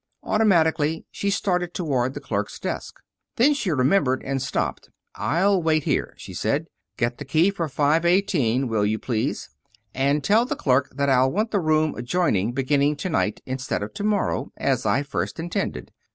Automatically 0.23 1.05
she 1.11 1.29
started 1.29 1.75
toward 1.75 2.15
the 2.15 2.19
clerk's 2.19 2.57
desk. 2.57 2.95
Then 3.35 3.53
she 3.53 3.69
remembered, 3.69 4.23
and 4.23 4.41
stopped. 4.41 4.89
"I'll 5.13 5.61
wait 5.61 5.83
here," 5.83 6.15
she 6.17 6.33
said. 6.33 6.65
"Get 6.97 7.19
the 7.19 7.23
key 7.23 7.51
for 7.51 7.69
five 7.69 8.03
eighteen, 8.03 8.67
will 8.67 8.83
you 8.83 8.97
please? 8.97 9.51
And 9.93 10.23
tell 10.23 10.45
the 10.47 10.55
clerk 10.55 10.89
that 10.95 11.09
I'll 11.09 11.31
want 11.31 11.51
the 11.51 11.59
room 11.59 11.93
adjoining 11.93 12.51
beginning 12.51 12.95
to 12.95 13.09
night, 13.09 13.41
instead 13.45 13.83
of 13.83 13.93
to 13.93 14.03
morrow, 14.03 14.51
as 14.57 14.87
I 14.87 15.03
first 15.03 15.39
intended. 15.39 15.91